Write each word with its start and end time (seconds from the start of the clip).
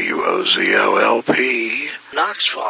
WOZOLP, 0.00 1.34
Knoxville, 2.14 2.62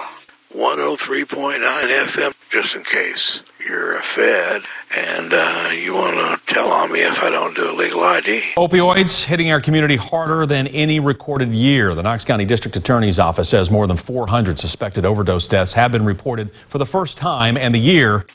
103.9 0.52 1.60
FM, 1.60 2.34
just 2.50 2.74
in 2.74 2.82
case 2.82 3.44
you're 3.64 3.96
a 3.96 4.02
Fed 4.02 4.62
and 4.96 5.32
uh, 5.32 5.70
you 5.72 5.94
want 5.94 6.16
to 6.16 6.52
tell 6.52 6.68
on 6.70 6.92
me 6.92 6.98
if 7.00 7.22
I 7.22 7.30
don't 7.30 7.54
do 7.54 7.70
a 7.70 7.74
legal 7.74 8.02
ID. 8.02 8.40
Opioids 8.56 9.24
hitting 9.24 9.52
our 9.52 9.60
community 9.60 9.94
harder 9.94 10.44
than 10.44 10.66
any 10.68 10.98
recorded 10.98 11.52
year. 11.52 11.94
The 11.94 12.02
Knox 12.02 12.24
County 12.24 12.44
District 12.44 12.76
Attorney's 12.76 13.20
Office 13.20 13.48
says 13.48 13.70
more 13.70 13.86
than 13.86 13.96
400 13.96 14.58
suspected 14.58 15.04
overdose 15.04 15.46
deaths 15.46 15.74
have 15.74 15.92
been 15.92 16.04
reported 16.04 16.52
for 16.52 16.78
the 16.78 16.86
first 16.86 17.16
time, 17.16 17.56
in 17.56 17.70
the 17.70 17.78
year 17.78 18.26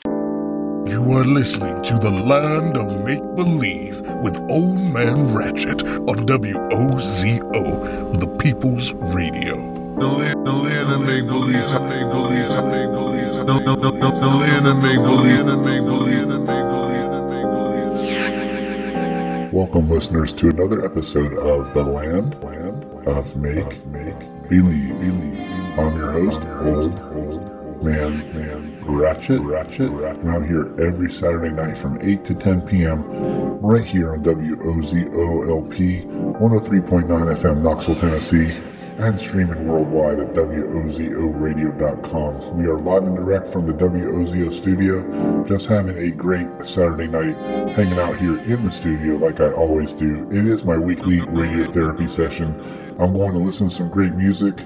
You 0.88 1.02
are 1.14 1.24
listening 1.24 1.82
to 1.82 1.94
the 1.98 2.10
land 2.12 2.76
of 2.76 3.04
make 3.04 3.18
believe 3.34 4.00
with 4.22 4.38
Old 4.48 4.78
Man 4.78 5.34
Ratchet 5.34 5.82
on 5.82 6.24
WOZO, 6.26 8.20
the 8.20 8.28
People's 8.38 8.92
Radio. 9.12 9.56
The 9.98 10.06
land, 10.06 10.46
the 10.46 10.52
land 10.52 10.92
of 10.92 11.00
make 11.04 11.26
believe, 11.26 11.56
I 11.56 11.78
make 11.90 12.08
believe, 12.08 12.50
I 12.52 12.62
make 12.70 12.90
believe. 12.92 13.34
The, 13.34 13.42
the, 13.44 13.74
the, 13.74 13.90
the, 13.90 14.10
the 14.14 14.28
land 14.28 14.66
of 14.68 14.76
make 14.80 15.02
believe, 15.02 15.48
I 15.48 15.56
make 15.56 15.82
believe, 15.82 16.30
I 16.30 16.38
make 16.38 16.66
believe, 16.70 17.10
I 17.10 17.20
make 17.34 17.50
believe. 19.42 19.52
Welcome, 19.52 19.90
listeners, 19.90 20.32
to 20.34 20.50
another 20.50 20.84
episode 20.84 21.34
of 21.34 21.74
The 21.74 21.82
Land, 21.82 22.40
land 22.44 22.84
of 23.08 23.34
Make, 23.34 23.84
make 23.86 24.14
Believe. 24.48 24.94
believe. 25.00 25.78
I'm 25.80 25.96
your 25.96 26.12
host, 26.12 26.42
Old, 26.62 27.00
old 27.12 27.82
Man, 27.82 28.32
Man 28.32 28.75
Ratchet, 28.88 29.40
Ratchet, 29.40 29.90
and 29.90 30.30
I'm 30.30 30.46
here 30.46 30.68
every 30.80 31.10
Saturday 31.10 31.50
night 31.50 31.76
from 31.76 31.98
8 32.00 32.24
to 32.24 32.34
10 32.34 32.60
p.m. 32.62 33.02
right 33.60 33.84
here 33.84 34.12
on 34.12 34.22
WOZOLP 34.22 36.04
103.9 36.38 37.08
FM, 37.08 37.62
Knoxville, 37.62 37.96
Tennessee, 37.96 38.52
and 38.98 39.20
streaming 39.20 39.66
worldwide 39.66 40.20
at 40.20 40.32
WOZORadio.com. 40.34 42.56
We 42.56 42.66
are 42.66 42.78
live 42.78 43.02
and 43.02 43.16
direct 43.16 43.48
from 43.48 43.66
the 43.66 43.72
WOZO 43.72 44.52
studio, 44.52 45.44
just 45.44 45.66
having 45.66 45.98
a 45.98 46.12
great 46.12 46.48
Saturday 46.64 47.08
night 47.08 47.34
hanging 47.70 47.98
out 47.98 48.14
here 48.16 48.38
in 48.44 48.62
the 48.62 48.70
studio 48.70 49.16
like 49.16 49.40
I 49.40 49.50
always 49.52 49.94
do. 49.94 50.30
It 50.30 50.46
is 50.46 50.64
my 50.64 50.76
weekly 50.76 51.18
radio 51.20 51.64
therapy 51.64 52.06
session. 52.06 52.54
I'm 53.00 53.12
going 53.12 53.32
to 53.32 53.40
listen 53.40 53.68
to 53.68 53.74
some 53.74 53.88
great 53.88 54.14
music 54.14 54.60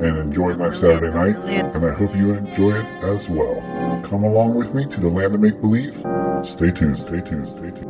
and 0.00 0.16
enjoy 0.18 0.54
my 0.54 0.72
Saturday 0.72 1.14
night, 1.14 1.36
and 1.36 1.84
I 1.84 1.92
hope 1.92 2.14
you 2.16 2.34
enjoy 2.34 2.70
it 2.72 2.86
as 3.04 3.28
well. 3.28 3.60
Come 4.04 4.24
along 4.24 4.54
with 4.54 4.74
me 4.74 4.86
to 4.86 5.00
the 5.00 5.08
land 5.08 5.34
of 5.34 5.40
make 5.40 5.60
believe. 5.60 5.96
Stay 6.42 6.70
tuned, 6.70 6.98
stay 6.98 7.20
tuned, 7.20 7.48
stay 7.48 7.70
tuned. 7.70 7.86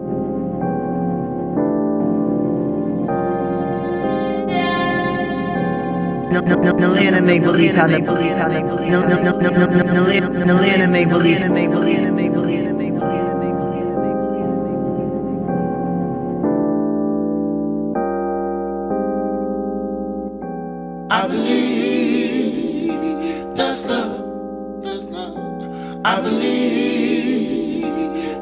No, 6.30 6.40
no, 6.40 6.54
no, 6.56 6.70
no, 6.72 6.88
land 6.92 7.16
and 7.16 7.26
make 7.26 7.42
believe, 7.42 7.74
time. 7.74 7.90
No, 7.90 8.14
no, 8.14 9.22
no, 9.22 9.40
no, 9.40 9.50
no, 9.50 9.66
no, 9.66 9.82
no, 9.84 10.44
no, 10.44 10.54
land 10.54 10.82
and 10.82 10.92
make 10.92 11.08
believe, 11.08 12.39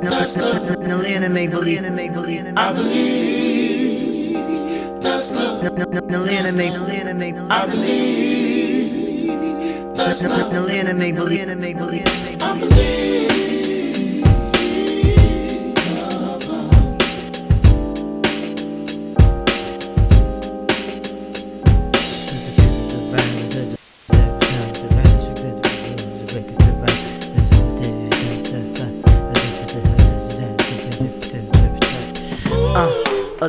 that's 0.02 0.36
love. 0.36 0.78
no, 0.80 0.96
land 0.98 1.24
and 1.24 1.34
make 1.34 1.50
believe, 1.50 1.84
and 1.84 1.96
make 1.96 2.12
believe, 2.12 2.46
and 2.46 2.58
I 2.58 2.72
believe. 2.72 4.34
that's 5.00 5.30
love. 5.32 5.62
No, 6.08 6.20
land 6.24 6.46
and 6.46 6.56
make, 6.56 6.72
land 6.72 7.08
and 7.08 7.18
make 7.18 7.34
believe. 7.34 7.50
I 7.50 7.66
believe 7.66 9.28
that's 9.94 10.22
love. 10.24 10.52
no, 10.52 10.62
land 10.66 10.88
and 10.88 10.98
make 10.98 11.14
believe, 11.16 11.48
and 11.48 11.60
make 11.60 11.76
believe, 11.76 12.06
and 12.06 12.24
make 12.24 12.42
I 12.42 12.58
believe. 12.58 13.07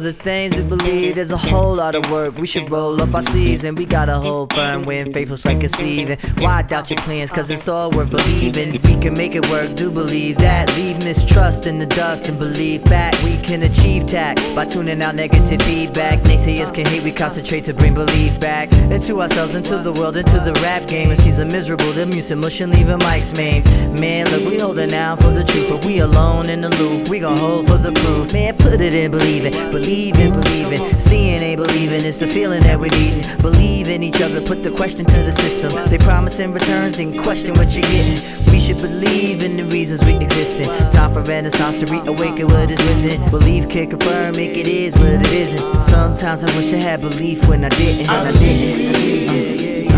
Other 0.10 0.24
things 0.24 0.56
we 0.56 0.64
believe 0.64 1.14
there's 1.14 1.30
a 1.30 1.38
whole 1.38 1.76
lot 1.76 1.94
of 1.94 2.10
work. 2.10 2.36
We 2.36 2.48
should 2.48 2.72
roll 2.72 3.00
up 3.00 3.14
our 3.14 3.22
sleeves 3.22 3.64
and 3.64 3.78
we 3.78 3.86
got 3.86 4.10
a 4.10 4.16
whole 4.16 4.48
firm 4.48 4.82
when 4.82 5.14
faithful's 5.14 5.46
like. 5.46 5.60
And 5.62 6.20
why 6.40 6.64
doubt 6.64 6.90
your 6.90 6.98
plans? 6.98 7.30
Cause 7.30 7.52
it's 7.52 7.68
all 7.68 7.92
worth 7.92 8.10
believing. 8.10 8.72
We 8.82 9.00
can 9.00 9.14
make 9.14 9.36
it 9.36 9.48
work, 9.52 9.76
do 9.76 9.92
believe 9.92 10.38
that. 10.38 10.76
Leave 10.78 10.98
mistrust 11.04 11.68
in 11.68 11.78
the 11.78 11.86
dust 11.86 12.28
and 12.28 12.40
believe 12.40 12.84
that 12.86 13.14
We 13.24 13.38
can 13.38 13.62
achieve 13.62 14.08
tact 14.08 14.42
by 14.56 14.66
tuning 14.66 15.00
out 15.04 15.14
negative 15.14 15.62
feedback. 15.62 16.18
Naysayers 16.22 16.74
can 16.74 16.88
hate, 16.88 17.04
we 17.04 17.12
concentrate 17.12 17.66
to 17.66 17.74
bring 17.76 17.94
belief 17.94 18.40
back 18.40 18.72
into 18.90 19.22
ourselves, 19.22 19.54
into 19.54 19.78
the 19.78 19.94
world, 19.94 20.18
into 20.18 20.40
the 20.40 20.54
rap 20.64 20.88
game. 20.88 21.12
If 21.12 21.22
she's 21.22 21.38
a 21.38 21.46
miserable, 21.46 21.92
the 21.92 22.08
music 22.08 22.38
and 22.62 22.72
leaving 22.72 22.98
mics 23.00 23.36
main. 23.38 23.64
Man, 23.94 24.26
look, 24.32 24.44
we 24.50 24.58
holding 24.58 24.92
out 24.92 25.20
for 25.20 25.30
the 25.30 25.44
truth. 25.44 25.70
If 25.70 25.86
we 25.86 26.00
alone 26.00 26.50
and 26.50 26.66
aloof, 26.66 27.10
we 27.10 27.20
gon' 27.20 27.38
hold 27.38 27.68
for 27.68 27.78
the 27.78 27.92
proof. 27.92 28.34
Man, 28.34 28.58
put 28.70 28.82
it 28.82 28.94
in 28.94 29.10
believing, 29.12 29.52
believing, 29.72 30.32
believing. 30.32 31.00
Seeing 31.00 31.42
ain't 31.42 31.60
believing, 31.60 32.06
it's 32.06 32.20
the 32.20 32.28
feeling 32.28 32.62
that 32.64 32.80
we're 32.80 32.92
needing. 32.92 33.24
Believe 33.42 33.90
in 33.90 34.04
each 34.04 34.22
other, 34.22 34.42
put 34.42 34.62
the 34.62 34.72
question 34.72 35.06
to 35.06 35.18
the 35.18 35.32
system. 35.32 35.72
They 35.90 35.98
promise 35.98 36.40
in 36.40 36.54
returns, 36.54 36.98
then 36.98 37.18
question 37.18 37.56
what 37.56 37.74
you're 37.74 37.90
getting. 37.90 38.20
We 38.52 38.60
should 38.60 38.78
believe 38.78 39.44
in 39.44 39.58
the 39.58 39.66
reasons 39.66 40.04
we 40.06 40.16
exist 40.16 40.60
in. 40.60 40.68
Time 40.92 41.14
for 41.14 41.22
renaissance 41.22 41.80
to 41.82 41.88
reawaken 41.88 42.48
what 42.48 42.70
is 42.70 42.80
within. 42.90 43.30
Believe 43.32 43.70
can 43.70 43.90
confirm, 43.90 44.36
make 44.36 44.56
it 44.56 44.68
is 44.68 44.96
what 44.96 45.14
it 45.14 45.32
isn't. 45.32 45.80
Sometimes 45.80 46.44
I 46.44 46.56
wish 46.56 46.72
I 46.74 46.78
had 46.78 47.02
belief 47.02 47.48
when 47.48 47.66
I 47.66 47.70
didn't. 47.70 48.10
I 48.10 48.32
didn't. 48.32 49.90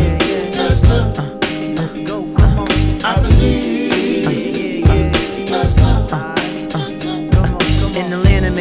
That's 0.53 0.88
love. 0.88 1.18
Let's 1.18 1.31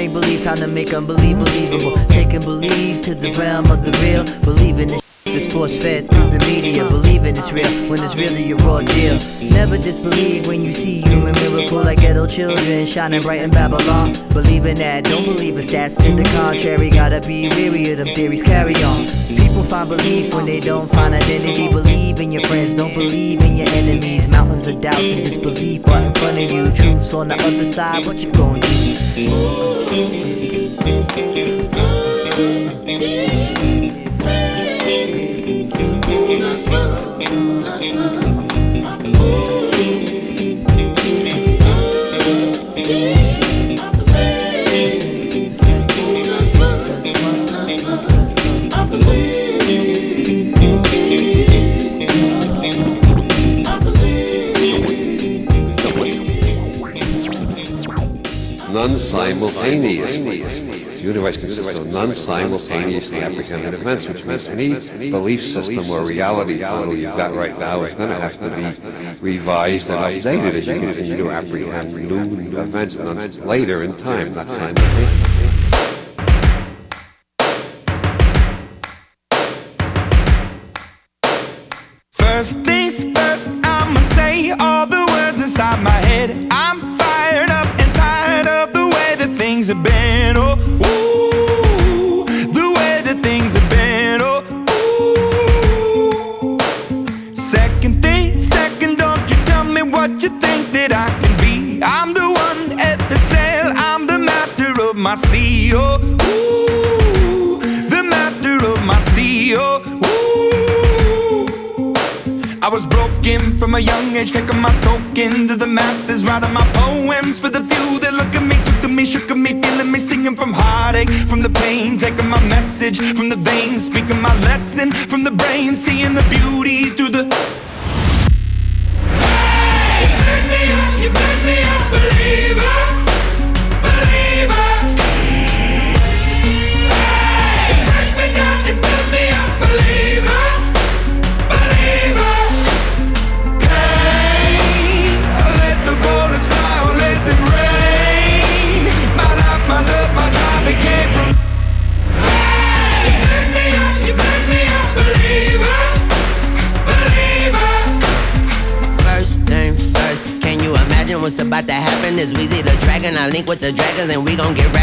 make 0.00 0.12
believe, 0.14 0.42
time 0.42 0.56
to 0.56 0.66
make 0.66 0.94
unbelieve 0.94 1.38
believable. 1.38 1.92
Taking 2.08 2.40
believe 2.40 3.02
to 3.02 3.14
the 3.14 3.32
realm 3.38 3.70
of 3.70 3.84
the 3.84 3.92
real. 4.00 4.24
Believing 4.40 4.88
this 4.88 5.00
this 5.24 5.52
force 5.52 5.76
fed 5.76 6.10
through 6.10 6.30
the 6.30 6.38
media. 6.46 6.88
Believing 6.88 7.36
it's 7.36 7.52
real 7.52 7.70
when 7.90 8.02
it's 8.02 8.16
really 8.16 8.50
a 8.50 8.56
raw 8.56 8.80
deal. 8.80 9.18
Never 9.52 9.76
disbelieve 9.76 10.46
when 10.46 10.64
you 10.64 10.72
see 10.72 11.02
human 11.02 11.34
miracle 11.34 11.82
like 11.82 12.00
ghetto 12.00 12.26
children 12.26 12.86
shining 12.86 13.20
bright 13.20 13.42
in 13.42 13.50
Babylon. 13.50 14.14
Believing 14.32 14.76
that, 14.76 15.04
don't 15.04 15.26
believe 15.26 15.56
in 15.56 15.62
stats 15.62 16.02
to 16.02 16.16
the 16.16 16.24
contrary. 16.36 16.88
Gotta 16.88 17.20
be 17.20 17.50
weary 17.50 17.92
of 17.92 17.98
them 17.98 18.08
theories. 18.14 18.40
Carry 18.42 18.74
on. 18.76 19.04
People 19.28 19.62
find 19.62 19.88
belief 19.90 20.32
when 20.32 20.46
they 20.46 20.60
don't 20.60 20.90
find 20.90 21.12
identity. 21.12 21.68
Believe 21.68 22.20
in 22.20 22.32
your 22.32 22.42
friends, 22.48 22.72
don't 22.72 22.94
believe 22.94 23.42
in 23.42 23.54
your 23.54 23.68
enemies. 23.68 24.26
Mountains 24.28 24.66
of 24.66 24.80
doubts 24.80 25.10
and 25.12 25.22
disbelief 25.22 25.86
are 25.88 26.00
in 26.00 26.14
front 26.14 26.38
of 26.38 26.50
you. 26.50 26.72
Truth's 26.72 27.12
on 27.12 27.28
the 27.28 27.34
other 27.34 27.66
side. 27.66 28.06
What 28.06 28.24
you 28.24 28.32
gonna 28.32 28.60
do? 28.60 29.09
Believe. 29.20 29.60
Non-simultaneous. 58.88 60.22
The 60.22 61.06
universe 61.06 61.36
consists 61.36 61.76
of 61.76 61.92
non-simultaneously 61.92 63.20
apprehended 63.20 63.74
events, 63.74 64.08
which 64.08 64.24
means 64.24 64.46
any 64.46 65.10
belief 65.10 65.42
system 65.42 65.90
or 65.90 66.02
reality 66.02 66.60
model 66.60 66.94
you've 66.94 67.16
got 67.16 67.34
right 67.34 67.58
now 67.58 67.82
is 67.84 67.92
going 67.94 68.08
to 68.08 68.16
have 68.16 68.38
to 68.38 68.48
be 68.50 69.20
revised 69.20 69.90
and 69.90 69.98
updated 69.98 70.54
as 70.54 70.66
you 70.66 70.80
continue 70.80 71.16
to 71.18 71.30
apprehend 71.30 71.94
new 71.94 72.58
events 72.58 72.96
later 73.40 73.82
in 73.82 73.94
time, 73.96 74.34
not 74.34 74.48
simultaneously. 74.48 75.29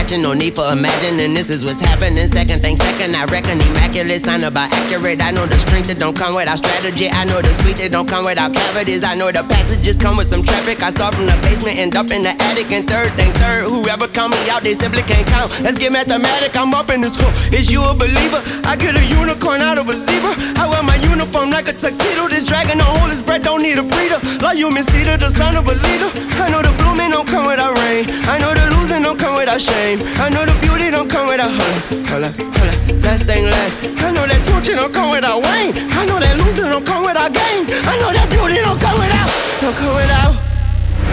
No 0.09 0.33
need 0.33 0.55
for 0.55 0.63
imagining 0.71 1.35
this 1.35 1.49
is 1.49 1.63
what's 1.63 1.79
happening. 1.79 2.27
Second 2.27 2.63
thing 2.63 2.75
second, 2.75 3.15
I 3.15 3.25
reckon 3.25 3.61
immaculate. 3.61 4.21
Sign 4.21 4.43
about 4.43 4.73
accurate. 4.73 5.21
I 5.21 5.31
know 5.31 5.45
the 5.45 5.59
strength 5.59 5.87
that 5.87 5.99
don't 5.99 6.15
come 6.15 6.33
without 6.33 6.57
strategy. 6.57 7.07
I 7.07 7.23
know 7.25 7.39
the 7.41 7.53
sweet 7.53 7.77
that 7.77 7.91
don't 7.91 8.07
come 8.07 8.25
without 8.25 8.53
cavities. 8.53 9.03
I 9.03 9.15
know 9.15 9.31
the 9.31 9.43
passages 9.43 9.97
come 9.97 10.17
with 10.17 10.27
some 10.27 10.43
traffic. 10.43 10.81
I 10.81 10.89
start 10.89 11.13
from 11.13 11.27
the 11.27 11.37
basement, 11.43 11.77
end 11.77 11.95
up 11.95 12.09
in 12.09 12.23
the 12.23 12.33
attic. 12.41 12.71
And 12.71 12.87
third 12.89 13.13
thing 13.13 13.31
third, 13.39 13.69
whoever 13.69 14.07
count 14.07 14.33
me 14.33 14.49
out, 14.49 14.63
they 14.63 14.73
simply 14.73 15.03
can't 15.03 15.27
count. 15.27 15.51
Let's 15.61 15.77
get 15.77 15.91
mathematic. 15.91 16.55
I'm 16.57 16.73
up 16.73 16.89
in 16.89 17.01
this 17.01 17.15
hole. 17.19 17.31
Is 17.53 17.69
you 17.69 17.83
a 17.83 17.93
believer? 17.93 18.41
I 18.63 18.75
get 18.75 18.97
a 18.97 19.03
unicorn 19.05 19.61
out 19.61 19.77
of 19.77 19.87
a 19.87 19.93
zebra. 19.93 20.33
I 20.57 20.67
wear 20.67 20.83
my 20.83 20.95
uniform 21.03 21.51
like 21.51 21.67
a 21.67 21.73
tuxedo. 21.73 22.27
This 22.27 22.43
dragon 22.43 22.79
don't 22.79 22.97
hold 22.97 23.11
his 23.11 23.21
breath, 23.21 23.43
don't 23.43 23.61
need 23.61 23.77
a 23.77 23.83
breather. 23.83 24.19
Like 24.39 24.57
you, 24.57 24.71
Miss 24.71 24.87
Cedar, 24.87 25.17
the 25.17 25.29
son 25.29 25.55
of 25.55 25.67
a 25.67 25.75
leader. 25.75 26.09
I 26.41 26.49
know 26.49 26.61
the 26.61 26.73
blooming 26.81 27.11
don't 27.11 27.27
come 27.27 27.45
without 27.45 27.77
rain. 27.85 28.07
I 28.25 28.39
know 28.39 28.53
the 28.53 28.65
losing 28.75 29.03
don't 29.03 29.19
come 29.19 29.37
without 29.37 29.61
shame. 29.61 29.96
I 30.19 30.29
know 30.29 30.45
the 30.45 30.53
beauty 30.61 30.91
don't 30.91 31.09
come 31.09 31.27
without 31.27 31.49
holla, 31.51 31.79
holla, 32.07 32.29
holla. 32.57 32.73
Last 33.01 33.25
thing 33.25 33.45
last. 33.45 33.77
I 34.03 34.11
know 34.11 34.25
that 34.27 34.41
torture 34.45 34.75
don't 34.75 34.93
come 34.93 35.11
without 35.11 35.41
Wayne. 35.43 35.73
I 35.91 36.05
know 36.05 36.19
that 36.19 36.37
losing 36.37 36.69
don't 36.69 36.85
come 36.85 37.03
without 37.05 37.33
gain. 37.33 37.65
I 37.87 37.97
know 38.01 38.11
that 38.13 38.27
beauty 38.29 38.59
don't 38.61 38.79
come 38.79 38.99
without, 38.99 39.29
don't 39.61 39.75
come 39.75 39.95
without. 39.95 40.33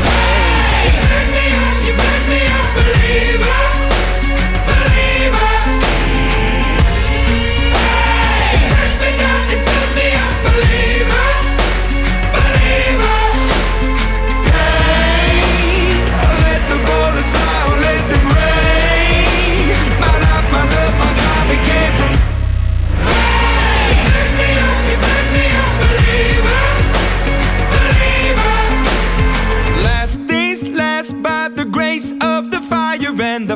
Hey, 0.05 0.91
you 0.93 1.03
burn 1.11 1.29
me 1.33 1.45
up, 1.65 1.79
you 1.87 1.95
burn 1.97 2.23
me 2.29 2.41
up, 2.51 2.69
believer. 2.77 3.74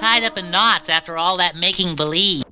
Tied 0.00 0.24
up 0.24 0.38
in 0.38 0.50
knots 0.50 0.88
after 0.88 1.18
all 1.18 1.36
that 1.36 1.54
making 1.56 1.94
believe. 1.94 2.42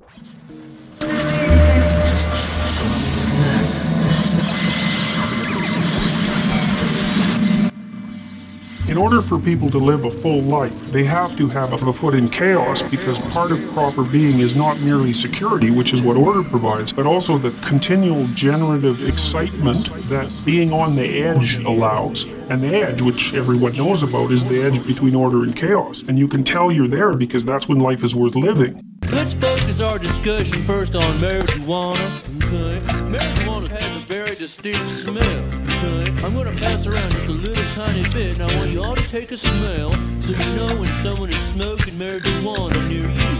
In 8.87 8.97
order 8.97 9.23
for 9.23 9.39
people 9.39 9.71
to 9.71 9.79
live 9.79 10.05
a 10.05 10.11
full 10.11 10.41
life, 10.43 10.75
they 10.91 11.03
have 11.03 11.35
to 11.37 11.47
have 11.47 11.73
a 11.73 11.91
foot 11.91 12.13
in 12.13 12.29
chaos 12.29 12.83
because 12.83 13.17
part 13.19 13.51
of 13.51 13.59
proper 13.73 14.03
being 14.03 14.39
is 14.39 14.55
not 14.55 14.79
merely 14.79 15.11
security, 15.11 15.71
which 15.71 15.91
is 15.91 16.03
what 16.03 16.17
order 16.17 16.43
provides, 16.43 16.93
but 16.93 17.07
also 17.07 17.39
the 17.39 17.51
continual 17.67 18.27
generative 18.35 19.07
excitement 19.07 19.91
that 20.07 20.31
being 20.45 20.71
on 20.71 20.95
the 20.95 21.23
edge 21.23 21.57
allows. 21.57 22.25
And 22.49 22.63
the 22.63 22.75
edge, 22.75 22.99
which 23.03 23.35
everyone 23.35 23.73
knows 23.73 24.01
about, 24.01 24.31
is 24.31 24.43
the 24.43 24.63
edge 24.63 24.83
between 24.87 25.13
order 25.13 25.43
and 25.43 25.55
chaos. 25.55 26.01
And 26.07 26.17
you 26.17 26.27
can 26.27 26.43
tell 26.43 26.71
you're 26.71 26.87
there 26.87 27.13
because 27.13 27.45
that's 27.45 27.69
when 27.69 27.77
life 27.77 28.03
is 28.03 28.15
worth 28.15 28.35
living. 28.35 28.81
Let's 29.11 29.35
focus 29.35 29.79
our 29.81 29.99
discussion 29.99 30.57
first 30.63 30.95
on 30.95 31.19
marijuana. 31.19 32.19
Okay. 32.37 32.79
Marijuana 33.03 33.67
has 33.67 33.95
a 33.95 33.99
very 34.07 34.33
distinct 34.33 34.89
smell. 34.89 35.43
Okay. 35.67 36.09
I'm 36.25 36.33
gonna 36.33 36.51
pass 36.53 36.87
around 36.87 37.11
just 37.11 37.27
a 37.27 37.31
little 37.31 37.71
tiny 37.71 38.01
bit, 38.13 38.39
and 38.39 38.51
I 38.51 38.57
want 38.57 38.71
you 38.71 38.83
all 38.83 38.95
to 38.95 39.09
take 39.09 39.31
a 39.31 39.37
smell 39.37 39.91
so 40.21 40.33
you 40.33 40.55
know 40.55 40.73
when 40.73 40.83
someone 41.03 41.29
is 41.29 41.37
smoking 41.49 41.93
marijuana 41.99 42.89
near 42.89 43.05
you. 43.05 43.37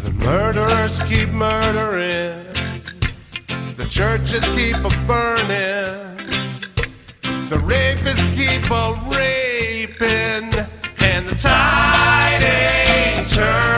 The 0.00 0.10
murderers 0.24 1.00
keep 1.00 1.28
murdering. 1.28 2.57
Churches 3.98 4.48
keep 4.50 4.76
a 4.76 5.06
burning. 5.08 6.20
The 7.48 7.56
rapists 7.66 8.32
keep 8.32 8.70
a 8.70 8.94
raping. 9.10 10.66
And 11.00 11.26
the 11.26 11.34
tide 11.34 12.40
ain't 12.44 13.28
turning. 13.28 13.77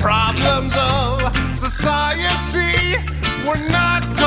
problems 0.00 0.74
of 0.76 1.56
society. 1.56 2.96
Were 3.46 3.68
not 3.70 4.17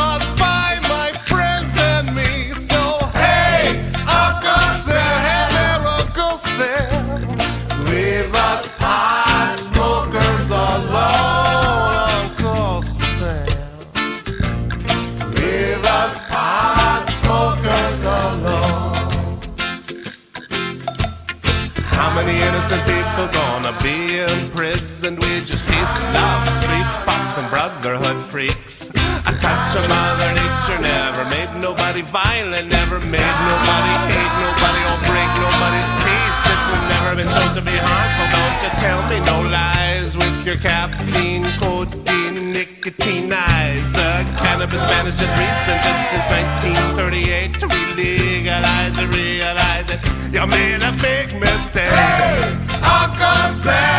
nature, 29.72 29.88
mother 29.88 30.34
nature 30.34 30.80
never 30.82 31.24
made 31.30 31.50
nobody 31.62 32.02
violent, 32.02 32.68
never 32.68 33.00
made 33.00 33.36
nobody 33.48 33.94
hate 34.12 34.36
nobody 34.44 34.82
or 34.92 35.00
break 35.08 35.32
nobody's 35.40 35.92
peace. 36.04 36.38
Since 36.44 36.64
we've 36.68 36.88
never 36.92 37.16
been 37.16 37.30
shown 37.32 37.54
to 37.56 37.62
be 37.62 37.78
harmful. 37.80 38.28
Don't 38.36 38.60
you 38.64 38.72
tell 38.84 39.02
me 39.08 39.18
no 39.24 39.38
lies 39.48 40.18
with 40.18 40.46
your 40.46 40.58
caffeine, 40.58 41.46
codeine, 41.60 42.52
nicotine 42.52 43.32
eyes. 43.32 43.92
The 43.92 44.26
cannabis 44.44 44.84
man 44.92 45.08
is 45.08 45.16
just 45.16 45.34
recent, 45.40 45.80
just 45.88 46.02
since 46.12 46.28
1938 47.00 47.60
to 47.60 47.68
re-legalize 47.68 48.98
it, 48.98 49.08
realize 49.16 49.90
it. 49.90 50.00
You 50.34 50.46
made 50.48 50.84
a 50.84 50.92
big 51.00 51.28
mistake. 51.40 51.96
Hey, 51.96 52.44
Uncle 52.84 53.54
Sam. 53.56 53.91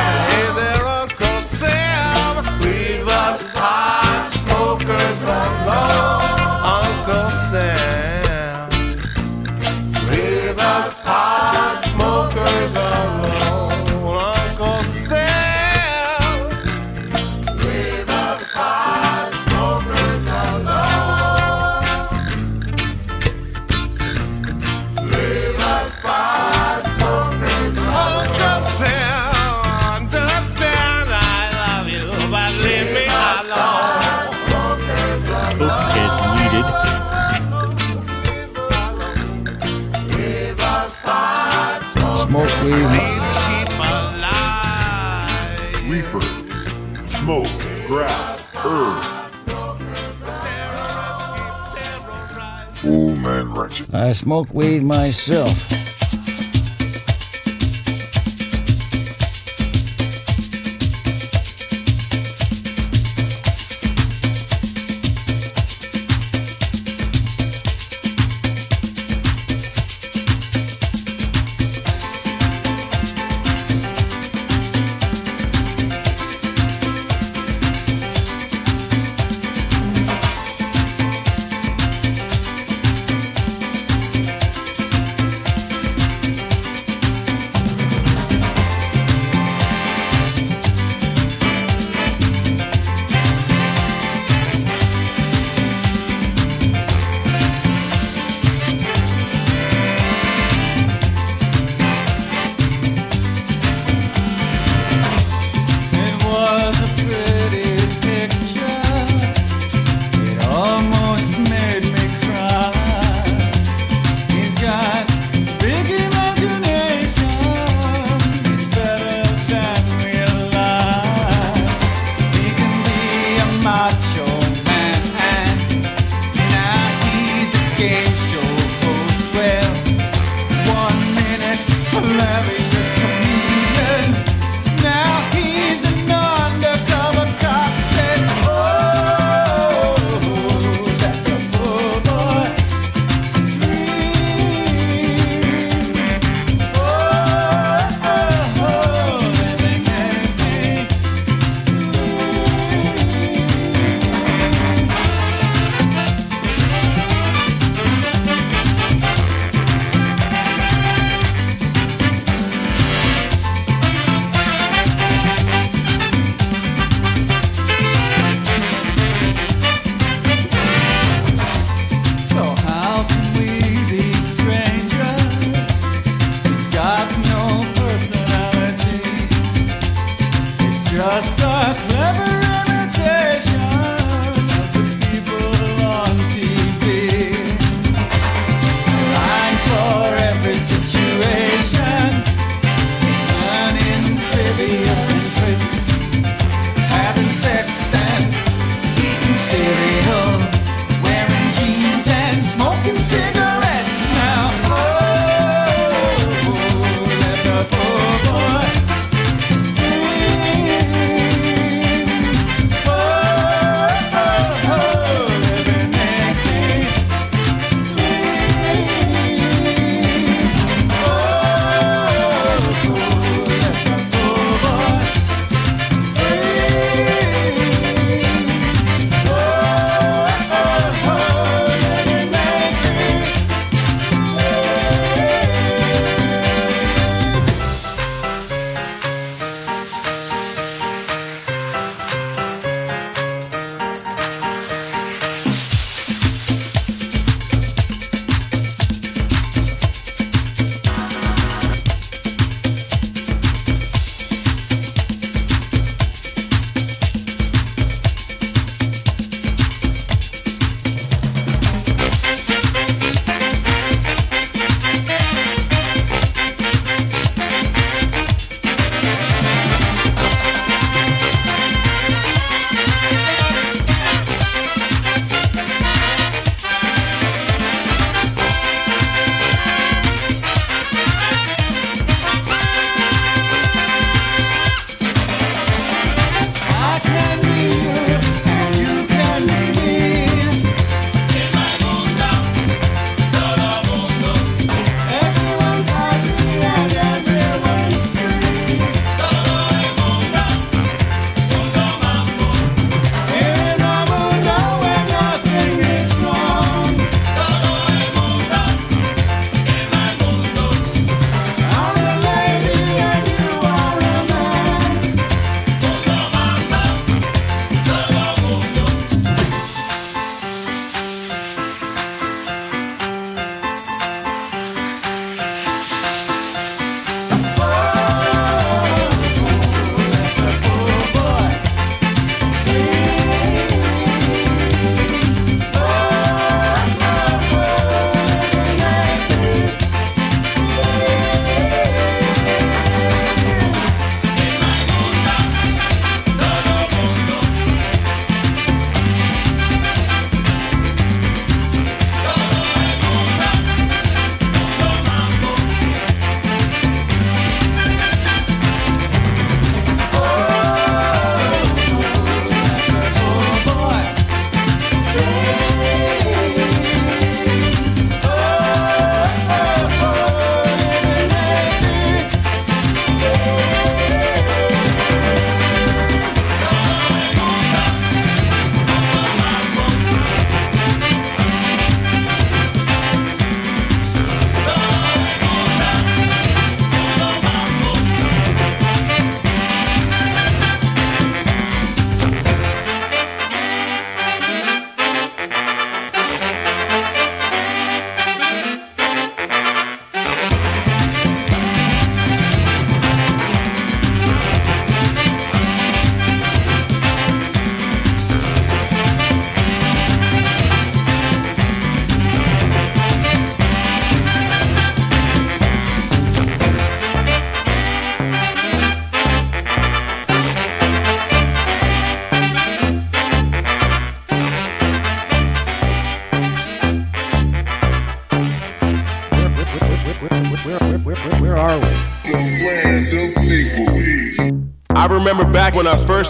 smoked 54.33 54.55
weed 54.55 54.83
myself. 54.83 55.82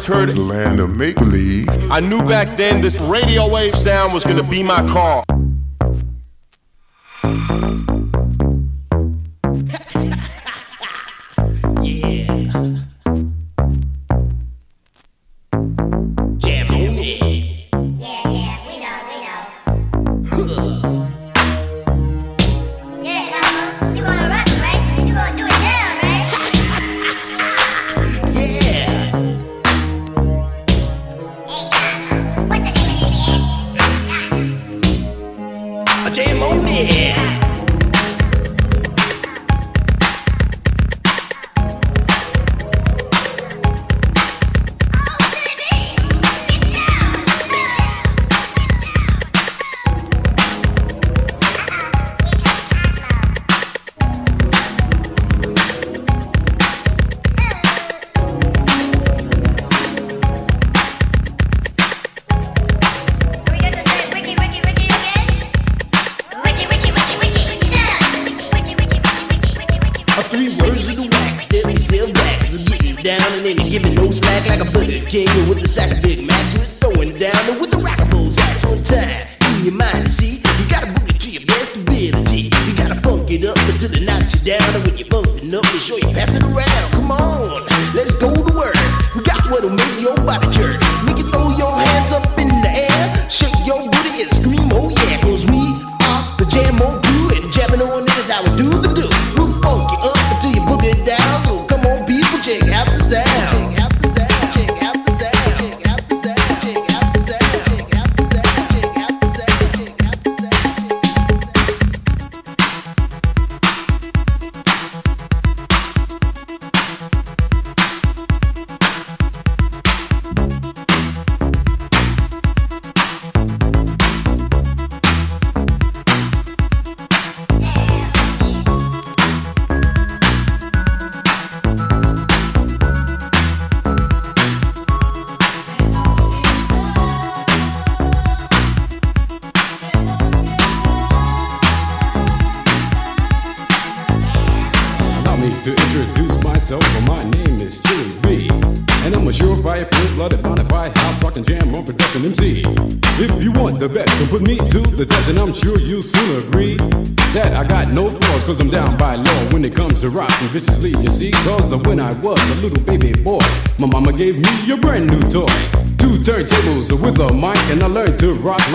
first 0.07 0.37
heard 0.37 0.39
it, 0.39 0.41
land 0.41 0.81
of 0.81 0.97
make 0.97 1.17
believe, 1.17 1.69
I 1.91 2.01
knew 2.01 2.23
back 2.23 2.57
then 2.57 2.81
this 2.81 3.01
radio 3.01 3.49
wave 3.49 3.77
sound 3.77 4.13
was 4.13 4.25
gonna 4.25 4.43
be 4.43 4.63
my 4.63 4.87
call. 4.89 5.22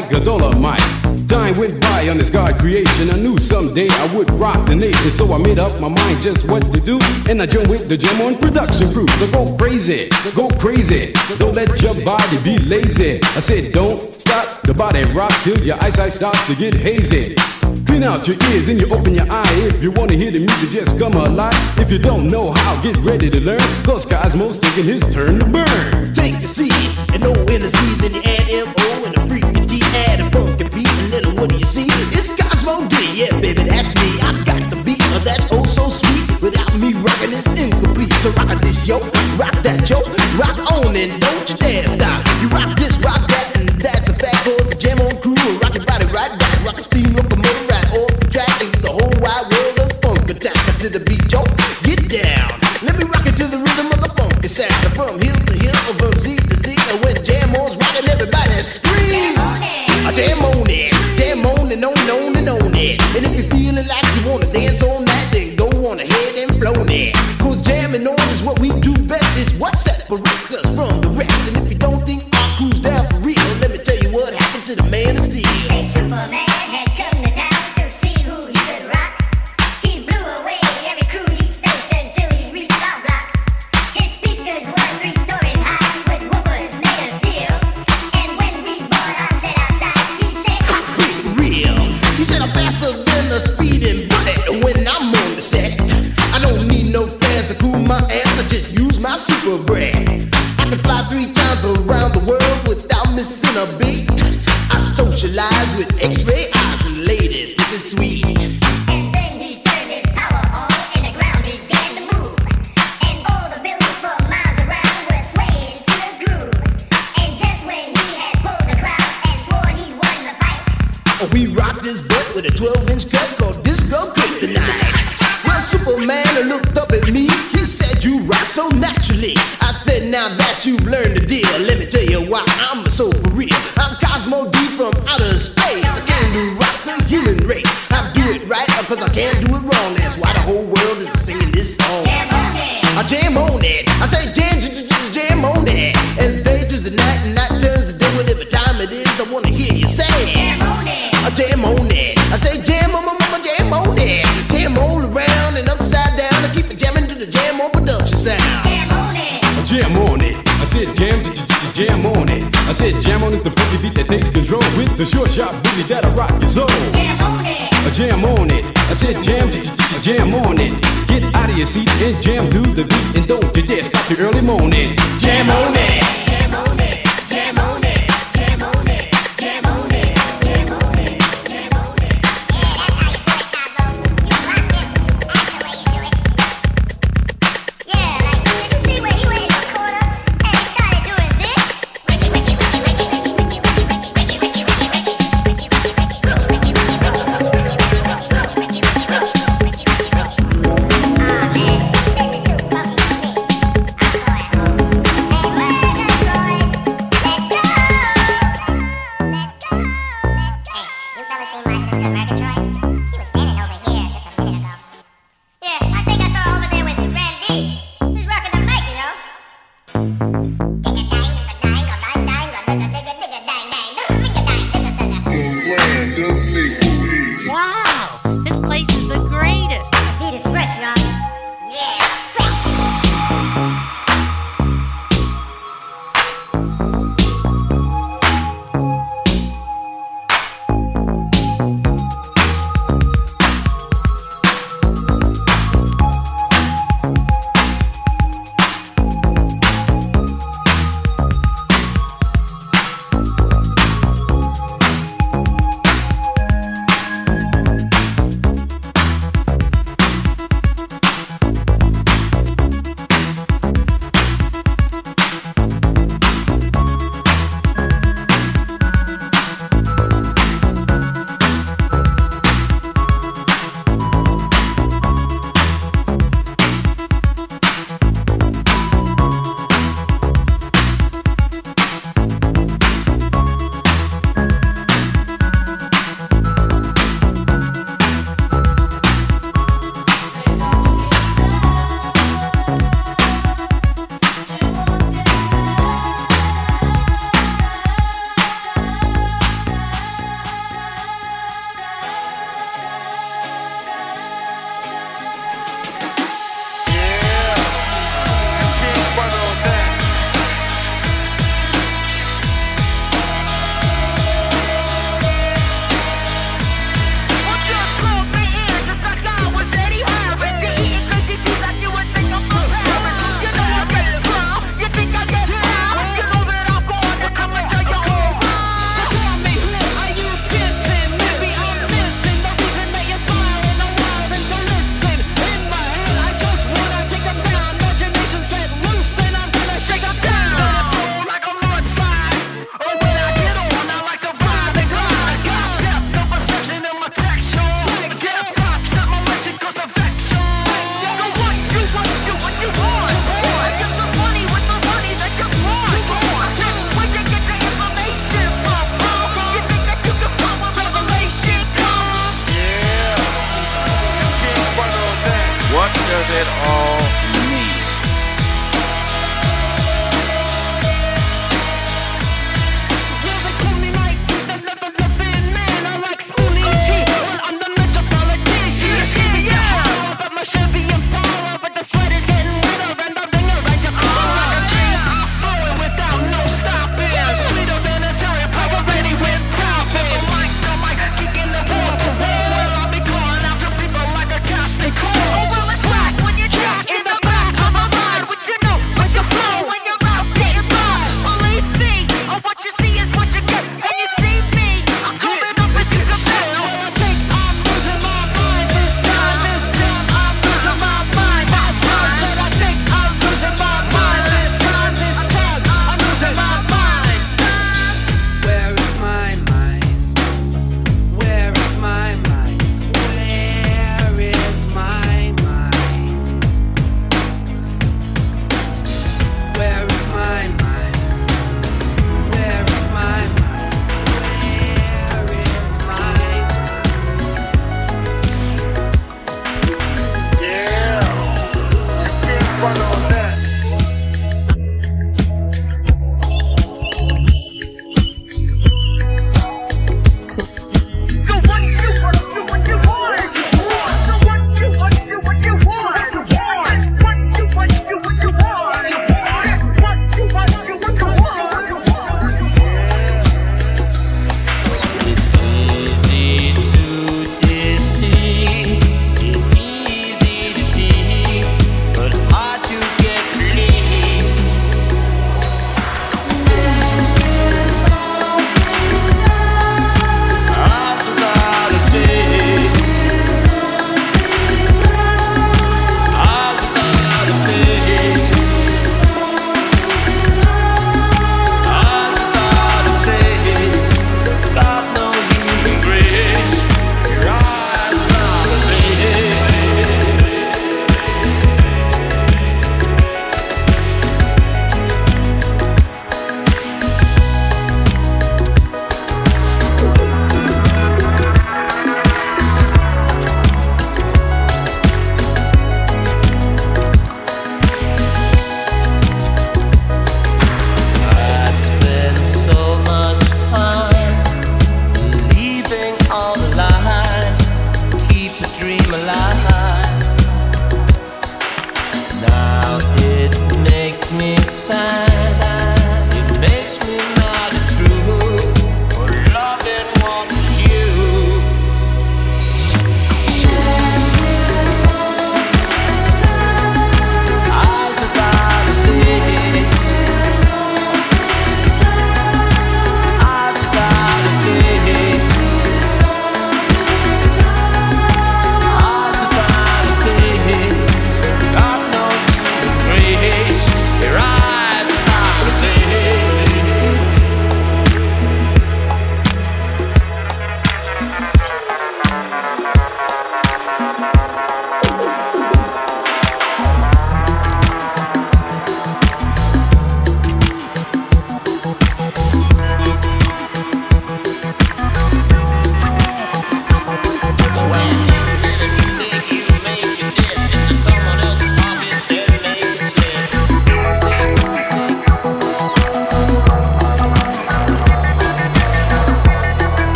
like 0.00 0.12
a 0.12 0.20
dolomite. 0.20 0.80
Went 1.56 1.80
by 1.80 2.08
on 2.08 2.18
this 2.18 2.30
God 2.30 2.58
creation. 2.60 3.10
I 3.10 3.16
knew 3.16 3.38
someday 3.38 3.88
I 3.88 4.14
would 4.14 4.30
rock 4.32 4.66
the 4.66 4.76
nation, 4.76 5.10
so 5.10 5.32
I 5.32 5.38
made 5.38 5.58
up 5.58 5.80
my 5.80 5.88
mind 5.88 6.22
just 6.22 6.46
what 6.46 6.62
to 6.72 6.80
do. 6.80 6.98
And 7.28 7.40
I 7.40 7.46
joined 7.46 7.68
with 7.68 7.88
the 7.88 7.96
Jam-On 7.96 8.36
production 8.36 8.92
crew. 8.92 9.08
So 9.18 9.26
go 9.32 9.56
crazy, 9.56 10.08
go 10.36 10.48
crazy. 10.48 11.14
Don't 11.38 11.54
let 11.54 11.80
your 11.80 11.96
body 12.04 12.38
be 12.44 12.58
lazy. 12.58 13.18
I 13.22 13.40
said, 13.40 13.72
don't 13.72 14.14
stop 14.14 14.62
the 14.62 14.74
body 14.74 15.02
rock 15.14 15.32
till 15.42 15.58
your 15.64 15.82
eyesight 15.82 16.12
starts 16.12 16.46
to 16.48 16.54
get 16.54 16.74
hazy. 16.74 17.34
Clean 17.86 18.04
out 18.04 18.28
your 18.28 18.36
ears 18.50 18.68
and 18.68 18.78
you 18.80 18.86
open 18.92 19.14
your 19.14 19.26
eye. 19.30 19.54
If 19.72 19.82
you 19.82 19.90
wanna 19.90 20.14
hear 20.14 20.30
the 20.30 20.40
music, 20.40 20.70
just 20.70 20.98
come 20.98 21.14
alive. 21.14 21.56
If 21.78 21.90
you 21.90 21.98
don't 21.98 22.28
know 22.28 22.52
how, 22.52 22.80
get 22.82 22.98
ready 22.98 23.30
to 23.30 23.40
learn. 23.40 23.66
Cause 23.84 24.04
Cosmo's 24.04 24.58
taking 24.58 24.84
his 24.84 25.02
turn 25.12 25.40
to 25.40 25.46
burn. 25.48 26.12
Take 26.12 26.38
the 26.42 26.46
seat 26.46 26.72
and 27.14 27.22
no 27.22 27.32
energy, 27.48 27.88
then 28.02 28.12
you 28.14 28.22
add 28.22 28.48
M-O 28.50 28.87
add 30.06 30.20
a 30.20 30.30
funky 30.30 30.68
beat, 30.70 30.88
a 30.88 31.08
little 31.14 31.32
what 31.34 31.50
do 31.50 31.58
you 31.58 31.66
see? 31.66 31.86
It's 32.14 32.30
Cosmo 32.40 32.86
D, 32.88 32.94
yeah, 33.20 33.32
baby, 33.40 33.64
that's 33.64 33.94
me. 33.96 34.08
I 34.20 34.32
got 34.44 34.62
the 34.70 34.82
beat, 34.84 35.02
uh, 35.02 35.18
that's 35.20 35.46
oh 35.50 35.64
so 35.64 35.88
sweet. 35.88 36.40
Without 36.40 36.74
me 36.76 36.92
rocking, 36.94 37.32
it's 37.32 37.46
incomplete. 37.46 38.12
So 38.22 38.30
rock 38.30 38.60
this 38.60 38.86
yo, 38.86 38.98
rock 39.36 39.56
that 39.66 39.88
yo, 39.90 39.98
rock 40.38 40.58
on 40.72 40.96
and 40.96 41.20
don't 41.20 41.50
you 41.50 41.56
dare 41.56 41.88
stop. 41.88 42.37
is 69.38 69.54
what 69.54 69.78
separates 69.78 70.52
us 70.52 70.62
from 70.74 70.97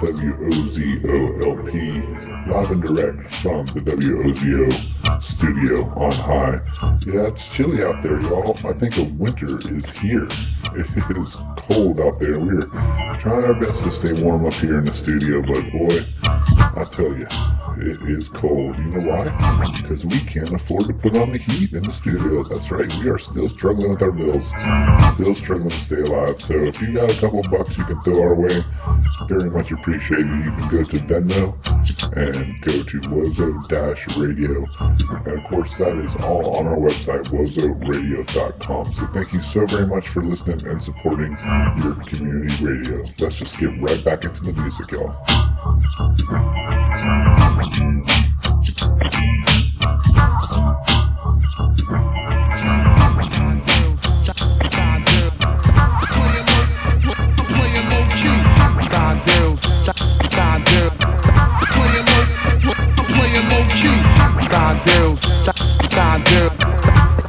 WOZOLP, 0.00 1.74
live 2.50 2.70
and 2.70 2.82
direct 2.82 3.26
from 3.28 3.66
the 3.66 3.80
WOZO 3.80 5.22
studio 5.22 5.84
on 5.96 6.12
high. 6.12 6.60
Yeah, 7.06 7.28
it's 7.28 7.48
chilly 7.48 7.82
out 7.82 8.02
there, 8.02 8.20
y'all. 8.20 8.56
I 8.64 8.72
think 8.72 8.98
a 8.98 9.04
winter 9.04 9.58
is 9.68 9.88
here. 9.90 10.28
It 10.72 11.16
is 11.16 11.34
cold 11.56 12.00
out 12.00 12.20
there. 12.20 12.38
We're 12.38 12.64
trying 13.18 13.44
our 13.44 13.54
best 13.54 13.82
to 13.82 13.90
stay 13.90 14.12
warm 14.12 14.46
up 14.46 14.54
here 14.54 14.78
in 14.78 14.84
the 14.84 14.92
studio, 14.92 15.42
but 15.42 15.68
boy, 15.72 16.06
I 16.76 16.84
tell 16.84 17.14
you, 17.16 17.26
it 17.78 18.02
is 18.08 18.28
cold. 18.28 18.76
You 18.78 18.84
know 18.84 19.10
why? 19.10 19.70
Because 19.76 20.06
we 20.06 20.20
can't 20.20 20.52
afford 20.52 20.86
to 20.86 20.94
put 20.94 21.16
on 21.16 21.32
the 21.32 21.38
heat 21.38 21.72
in 21.72 21.82
the 21.82 21.92
studio. 21.92 22.42
That's 22.44 22.70
right, 22.70 22.92
we 22.98 23.08
are 23.08 23.18
still 23.18 23.48
struggling 23.48 23.90
with 23.90 24.02
our 24.02 24.12
bills, 24.12 24.48
still 25.14 25.34
struggling 25.34 25.70
to 25.70 25.82
stay 25.82 26.00
alive. 26.00 26.40
So 26.40 26.54
if 26.54 26.80
you 26.80 26.92
got 26.92 27.10
a 27.10 27.20
couple 27.20 27.42
bucks 27.42 27.76
you 27.76 27.84
can 27.84 28.00
throw 28.02 28.22
our 28.22 28.34
way, 28.34 28.64
very 29.26 29.50
much 29.50 29.72
appreciated. 29.72 30.26
You 30.26 30.50
can 30.52 30.68
go 30.68 30.84
to 30.84 30.96
Venmo 30.98 31.54
and 32.16 32.60
go 32.62 32.82
to 32.82 33.00
Wozo 33.00 33.50
Radio. 34.16 34.66
And 35.24 35.38
of 35.38 35.44
course, 35.44 35.76
that 35.78 35.96
is 35.96 36.16
all 36.16 36.56
on 36.56 36.66
our 36.66 36.76
website, 36.76 37.24
wozoradio.com. 37.28 38.92
So 38.92 39.06
thank 39.06 39.32
you 39.32 39.40
so 39.40 39.66
very 39.66 39.86
much 39.86 40.08
for 40.08 40.22
listening 40.22 40.66
and 40.66 40.82
supporting 40.82 41.36
your 41.82 41.94
community 42.04 42.64
radio. 42.64 43.04
Let's 43.18 43.38
just 43.38 43.58
get 43.58 43.80
right 43.80 44.02
back 44.04 44.24
into 44.24 44.42
the 44.44 44.52
music, 44.52 44.90
y'all. 44.92 45.16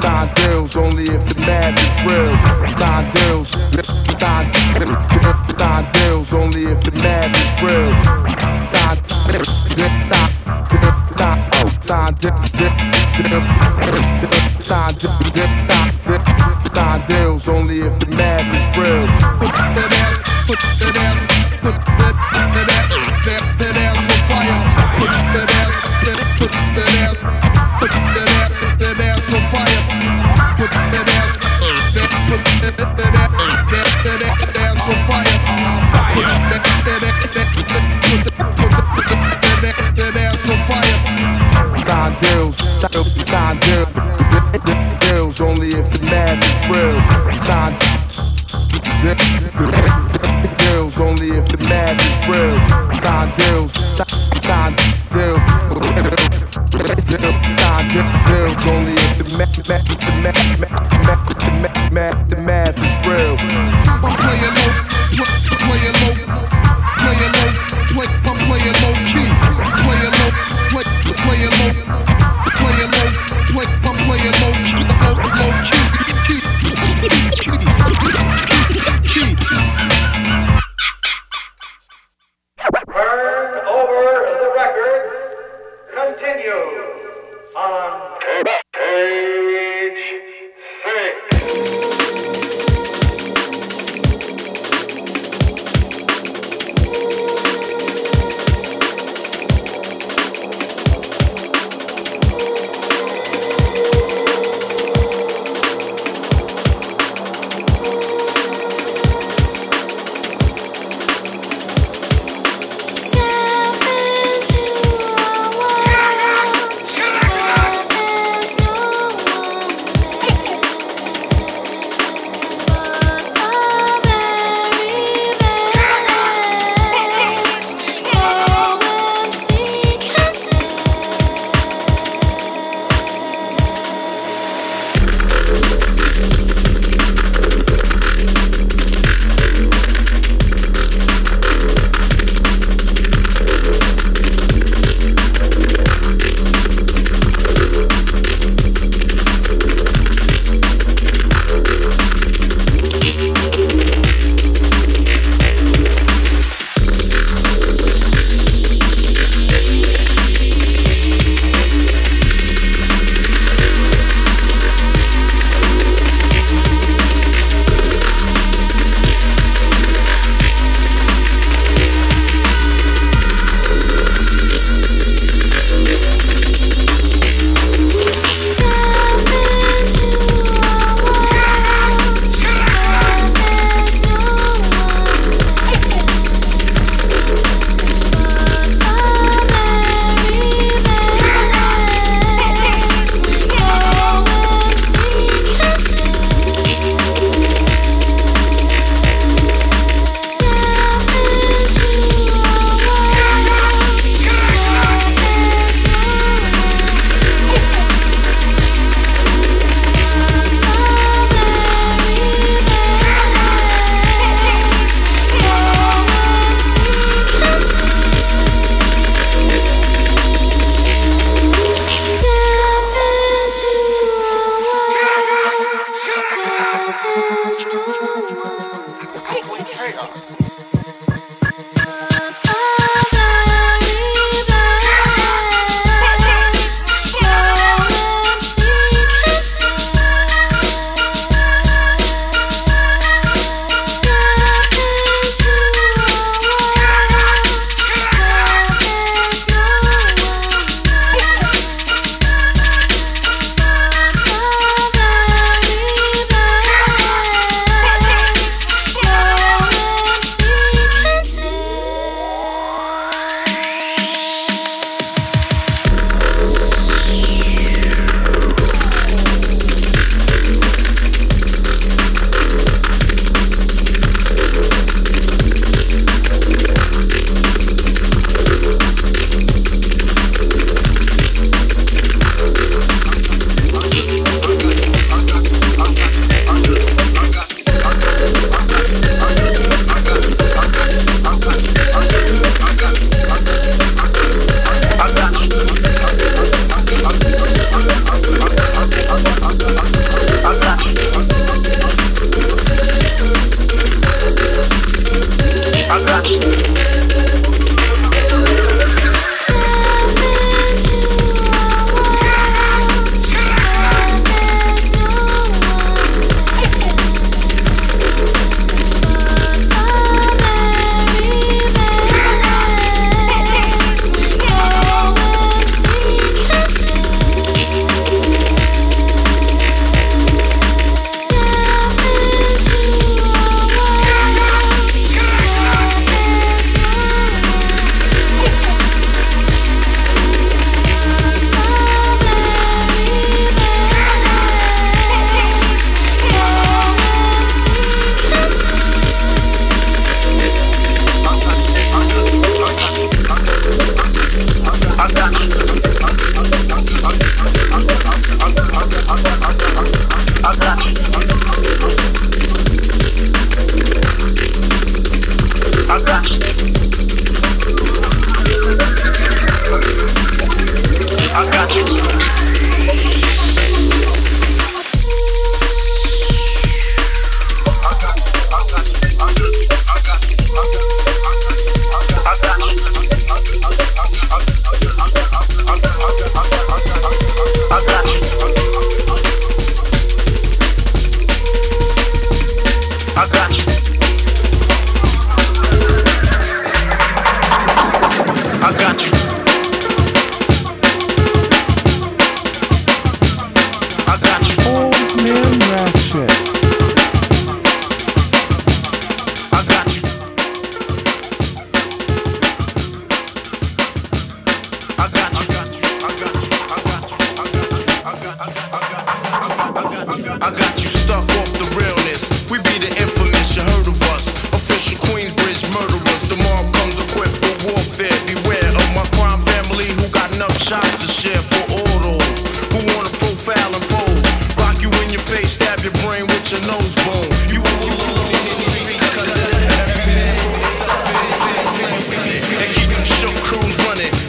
Time 0.02 0.34
deals. 0.34 0.76
Only 0.76 1.04
if 1.04 1.24
the 1.30 1.40
math 1.42 1.78
is 1.78 1.94
real. 2.06 2.34
Time 2.76 3.10
deals, 3.12 3.41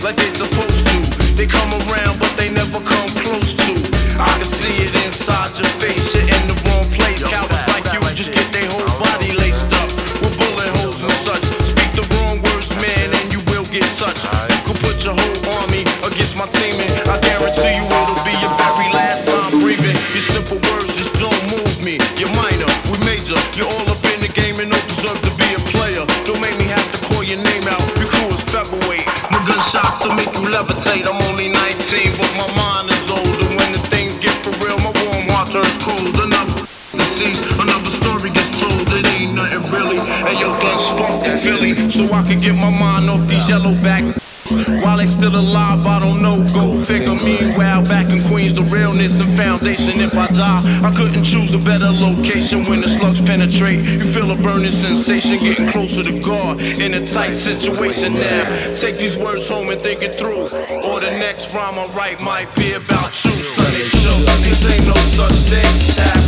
like 0.03 0.17
they 0.17 0.31
support 0.35 0.62
sensation 54.83 55.39
getting 55.39 55.69
closer 55.69 56.03
to 56.03 56.21
God 56.21 56.61
in 56.61 56.95
a 56.95 57.07
tight 57.07 57.35
situation 57.35 58.15
now. 58.15 58.75
Take 58.75 58.99
these 58.99 59.17
words 59.17 59.47
home 59.47 59.69
and 59.71 59.81
think 59.81 60.03
it 60.03 60.19
through. 60.19 60.49
Or 60.83 60.99
the 60.99 61.11
next 61.11 61.53
rhyme 61.53 61.79
I 61.79 61.87
write 61.95 62.21
might 62.21 62.53
be 62.57 62.73
about 62.73 63.13
you, 63.25 63.31
Sonny. 63.31 63.85
Show, 64.03 64.19
this 64.43 64.67
ain't 64.67 64.87
no 64.87 64.95
such 65.15 65.37
thing. 65.49 66.22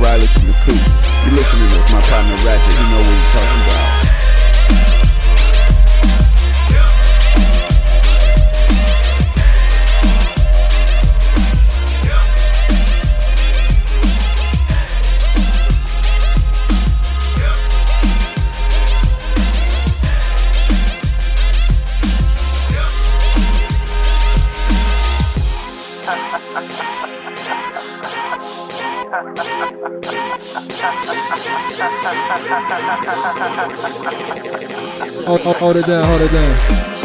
Riley 0.00 0.26
from 0.28 0.46
the 0.46 0.56
Coop. 0.64 0.80
You 1.26 1.36
listening 1.36 1.68
with 1.68 1.92
my 1.92 2.00
partner 2.00 2.34
Ratchet, 2.42 2.72
you 2.72 2.86
know 2.88 3.00
what 3.04 3.20
you're 3.20 3.30
talking 3.36 3.62
about. 3.68 4.19
آرده 35.44 35.98
آرده. 35.98 36.99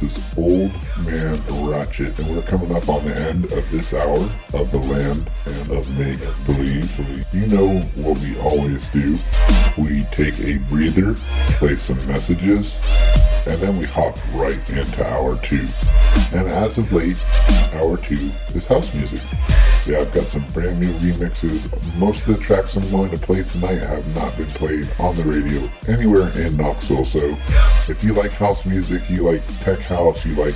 This 0.00 0.16
is 0.16 0.38
Old 0.38 0.72
Man 1.04 1.42
Ratchet, 1.68 2.18
and 2.18 2.34
we're 2.34 2.42
coming 2.42 2.74
up 2.74 2.88
on 2.88 3.04
the 3.04 3.14
end 3.14 3.52
of 3.52 3.70
this 3.70 3.92
hour 3.92 4.18
of 4.54 4.70
The 4.70 4.78
Land 4.78 5.30
and 5.44 5.70
of 5.70 5.98
Make 5.98 6.20
Believe. 6.46 6.98
You 7.34 7.46
know 7.46 7.80
what 7.96 8.18
we 8.18 8.38
always 8.38 8.88
do. 8.88 9.18
We 9.76 10.04
take 10.10 10.38
a 10.40 10.56
breather, 10.70 11.16
play 11.58 11.76
some 11.76 12.04
messages, 12.06 12.80
and 13.46 13.58
then 13.60 13.76
we 13.76 13.84
hop 13.84 14.16
right 14.32 14.60
into 14.70 15.06
hour 15.06 15.38
two. 15.42 15.68
And 16.32 16.48
as 16.48 16.78
of 16.78 16.92
late, 16.92 17.18
hour 17.74 17.98
two 17.98 18.30
is 18.54 18.66
house 18.66 18.94
music. 18.94 19.20
Yeah, 19.86 20.00
I've 20.00 20.12
got 20.12 20.24
some 20.24 20.44
brand 20.52 20.80
new 20.80 20.92
remixes. 20.94 21.70
Most 21.96 22.26
of 22.26 22.36
the 22.36 22.40
tracks 22.40 22.76
I'm 22.76 22.88
going 22.90 23.10
to 23.10 23.18
play 23.18 23.42
tonight 23.42 23.78
have 23.78 24.06
not 24.14 24.36
been 24.36 24.46
played 24.48 24.88
on 24.98 25.16
the 25.16 25.24
radio 25.24 25.68
anywhere 25.88 26.28
in 26.38 26.56
Knoxville. 26.56 27.04
So 27.04 27.36
if 27.90 28.04
you 28.04 28.14
like 28.14 28.30
house 28.30 28.64
music, 28.64 29.10
you 29.10 29.22
like 29.22 29.42
tech 29.58 29.80
house, 29.80 30.24
you 30.24 30.34
like 30.36 30.54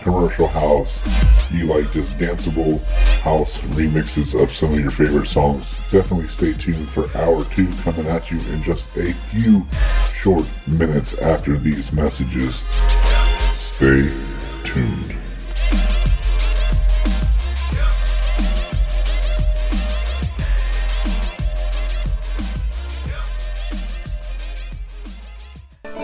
commercial 0.00 0.46
house, 0.46 1.02
you 1.50 1.66
like 1.66 1.92
just 1.92 2.10
danceable 2.12 2.82
house 3.20 3.60
remixes 3.76 4.40
of 4.40 4.50
some 4.50 4.72
of 4.72 4.80
your 4.80 4.90
favorite 4.90 5.26
songs, 5.26 5.74
definitely 5.90 6.28
stay 6.28 6.54
tuned 6.54 6.90
for 6.90 7.14
hour 7.18 7.44
two 7.46 7.70
coming 7.82 8.06
at 8.06 8.30
you 8.30 8.40
in 8.52 8.62
just 8.62 8.96
a 8.96 9.12
few 9.12 9.66
short 10.10 10.46
minutes 10.66 11.14
after 11.18 11.58
these 11.58 11.92
messages. 11.92 12.64
Stay 13.54 14.10
tuned. 14.64 15.19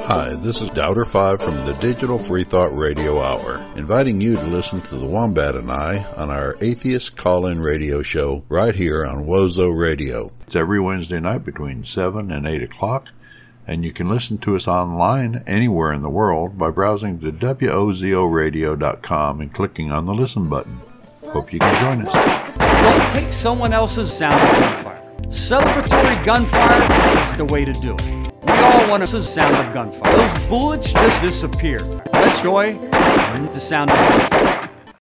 Hi, 0.06 0.36
this 0.36 0.60
is 0.60 0.70
Doubter5 0.70 1.42
from 1.42 1.56
the 1.66 1.72
Digital 1.80 2.16
Free 2.16 2.44
Thought 2.44 2.72
Radio 2.76 3.20
Hour, 3.20 3.66
inviting 3.74 4.20
you 4.20 4.36
to 4.36 4.42
listen 4.44 4.80
to 4.82 4.94
the 4.94 5.04
Wombat 5.04 5.56
and 5.56 5.68
I 5.68 6.04
on 6.16 6.30
our 6.30 6.56
Atheist 6.60 7.16
Call-In 7.16 7.60
Radio 7.60 8.02
Show 8.02 8.44
right 8.48 8.72
here 8.72 9.04
on 9.04 9.26
Wozo 9.26 9.76
Radio. 9.76 10.30
It's 10.46 10.54
every 10.54 10.78
Wednesday 10.78 11.18
night 11.18 11.44
between 11.44 11.82
7 11.82 12.30
and 12.30 12.46
8 12.46 12.62
o'clock, 12.62 13.10
and 13.66 13.84
you 13.84 13.92
can 13.92 14.08
listen 14.08 14.38
to 14.38 14.54
us 14.54 14.68
online 14.68 15.42
anywhere 15.44 15.92
in 15.92 16.02
the 16.02 16.08
world 16.08 16.56
by 16.56 16.70
browsing 16.70 17.18
to 17.18 17.32
wozoradio.com 17.32 19.40
and 19.40 19.52
clicking 19.52 19.90
on 19.90 20.06
the 20.06 20.14
listen 20.14 20.48
button. 20.48 20.82
Hope 21.24 21.52
you 21.52 21.58
can 21.58 21.82
join 21.82 22.06
us. 22.06 22.12
Don't 22.54 23.10
take 23.10 23.32
someone 23.32 23.72
else's 23.72 24.12
sound 24.12 24.40
of 24.40 24.52
gunfire. 24.52 25.02
Celebratory 25.30 26.24
gunfire 26.24 27.24
is 27.24 27.34
the 27.36 27.44
way 27.44 27.64
to 27.64 27.72
do 27.72 27.96
it. 27.98 28.25
We 28.46 28.52
all 28.52 28.88
want 28.88 29.02
a 29.02 29.22
sound 29.22 29.56
of 29.56 29.72
gunfire. 29.72 30.16
Those 30.16 30.46
bullets 30.46 30.92
just 30.92 31.20
disappear. 31.20 31.80
Let 32.12 32.42
joy 32.42 32.74
the 33.52 33.60
sound 33.60 33.90
of 33.90 33.96
gunfire. 33.96 34.65